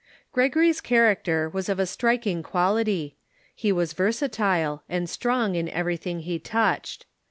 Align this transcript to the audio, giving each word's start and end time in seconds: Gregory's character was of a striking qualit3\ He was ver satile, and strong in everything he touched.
Gregory's 0.33 0.81
character 0.81 1.47
was 1.47 1.69
of 1.69 1.79
a 1.79 1.85
striking 1.85 2.41
qualit3\ 2.41 3.13
He 3.53 3.71
was 3.71 3.93
ver 3.93 4.09
satile, 4.09 4.81
and 4.89 5.07
strong 5.07 5.53
in 5.53 5.69
everything 5.69 6.21
he 6.21 6.39
touched. 6.39 7.05